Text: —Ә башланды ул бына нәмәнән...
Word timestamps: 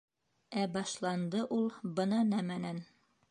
—Ә 0.61 0.63
башланды 0.77 1.43
ул 1.57 1.69
бына 1.99 2.25
нәмәнән... 2.35 2.81